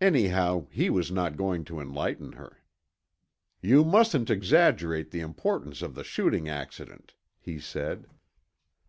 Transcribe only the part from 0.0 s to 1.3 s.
Anyhow, he was